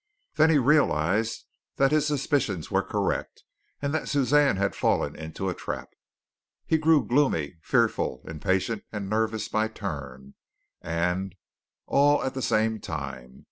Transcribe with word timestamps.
Then 0.33 0.49
he 0.49 0.57
realized 0.57 1.45
that 1.75 1.91
his 1.91 2.07
suspicions 2.07 2.71
were 2.71 2.81
correct 2.81 3.43
and 3.83 3.93
that 3.93 4.09
Suzanne 4.09 4.57
had 4.57 4.73
fallen 4.75 5.15
into 5.15 5.47
a 5.47 5.53
trap. 5.53 5.89
He 6.65 6.79
grew 6.79 7.05
gloomy, 7.05 7.59
fearful, 7.61 8.23
impatient 8.25 8.83
and 8.91 9.07
nervous 9.07 9.47
by 9.47 9.67
turn, 9.67 10.33
and 10.81 11.35
all 11.85 12.23
at 12.23 12.33
the 12.33 12.41
same 12.41 12.79
time. 12.79 13.39